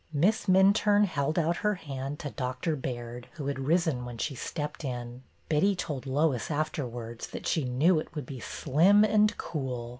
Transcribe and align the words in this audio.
Miss 0.11 0.47
Minturne 0.47 1.05
held 1.05 1.37
out 1.37 1.57
her 1.57 1.75
hand 1.75 2.17
to 2.21 2.31
Dr. 2.31 2.75
Baird, 2.75 3.27
who 3.33 3.45
had 3.45 3.59
risen 3.59 4.03
when 4.03 4.17
she 4.17 4.33
stepped 4.33 4.83
in. 4.83 5.21
Betty 5.47 5.75
told 5.75 6.07
Lois 6.07 6.49
afterwards 6.49 7.27
that 7.27 7.45
she 7.45 7.65
knew 7.65 7.99
it 7.99 8.15
would 8.15 8.25
be 8.25 8.39
slim 8.39 9.03
and 9.03 9.37
cool." 9.37 9.89